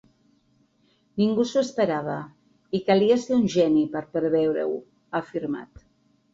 Ningú 1.21 1.45
s’ho 1.49 1.59
esperava’ 1.65 2.15
i 2.79 2.83
‘calia 2.89 3.21
ser 3.27 3.37
un 3.39 3.47
geni’ 3.59 3.87
per 3.95 4.05
preveure-ho, 4.19 4.83
ha 5.15 5.25
afirmat. 5.25 5.89